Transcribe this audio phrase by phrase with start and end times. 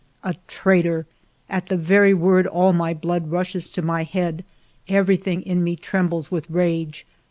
[0.23, 1.05] A traitor!
[1.47, 4.43] At the very word all my blood rushes to my head,
[4.87, 7.05] everything in me trembles with rage.